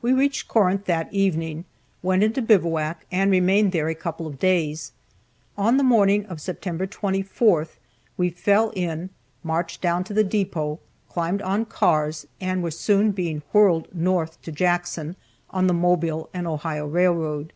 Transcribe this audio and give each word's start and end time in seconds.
We 0.00 0.12
reached 0.12 0.46
Corinth 0.46 0.84
that 0.84 1.12
evening, 1.12 1.64
went 2.04 2.22
into 2.22 2.40
bivouac, 2.40 3.04
and 3.10 3.32
remained 3.32 3.72
there 3.72 3.88
a 3.88 3.94
couple 3.96 4.28
of 4.28 4.38
days. 4.38 4.92
On 5.58 5.76
the 5.76 5.82
morning 5.82 6.24
of 6.26 6.40
September 6.40 6.86
24th 6.86 7.70
we 8.16 8.30
fell 8.30 8.70
in, 8.76 9.10
marched 9.42 9.80
down 9.80 10.04
to 10.04 10.14
the 10.14 10.22
depot, 10.22 10.78
climbed 11.08 11.42
on 11.42 11.64
cars, 11.64 12.28
and 12.40 12.62
were 12.62 12.70
soon 12.70 13.10
being 13.10 13.42
whirled 13.52 13.92
north 13.92 14.40
to 14.42 14.52
Jackson, 14.52 15.16
on 15.50 15.66
the 15.66 15.74
Mobile 15.74 16.30
and 16.32 16.46
Ohio 16.46 16.86
railroad. 16.86 17.52